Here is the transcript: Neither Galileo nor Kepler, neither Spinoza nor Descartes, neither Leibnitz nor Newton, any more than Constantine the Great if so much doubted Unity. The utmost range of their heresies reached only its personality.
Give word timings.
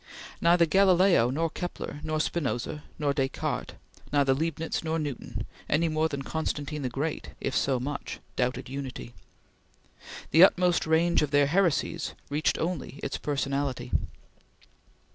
Neither 0.41 0.65
Galileo 0.65 1.29
nor 1.29 1.51
Kepler, 1.51 1.99
neither 2.03 2.21
Spinoza 2.21 2.83
nor 2.97 3.13
Descartes, 3.13 3.75
neither 4.11 4.33
Leibnitz 4.33 4.83
nor 4.83 4.97
Newton, 4.97 5.45
any 5.69 5.89
more 5.89 6.09
than 6.09 6.23
Constantine 6.23 6.81
the 6.81 6.89
Great 6.89 7.29
if 7.39 7.55
so 7.55 7.79
much 7.79 8.19
doubted 8.35 8.67
Unity. 8.67 9.13
The 10.31 10.43
utmost 10.43 10.87
range 10.87 11.21
of 11.21 11.29
their 11.29 11.45
heresies 11.45 12.15
reached 12.31 12.57
only 12.57 12.99
its 13.03 13.19
personality. 13.19 13.91